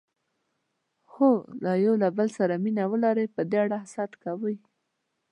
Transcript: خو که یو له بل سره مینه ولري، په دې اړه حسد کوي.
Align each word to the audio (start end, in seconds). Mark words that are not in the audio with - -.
خو 1.11 1.27
که 1.63 1.71
یو 1.85 1.93
له 2.03 2.09
بل 2.17 2.27
سره 2.37 2.53
مینه 2.63 2.83
ولري، 2.91 3.25
په 3.35 3.41
دې 3.49 3.57
اړه 3.65 3.77
حسد 3.83 4.11
کوي. 4.23 4.55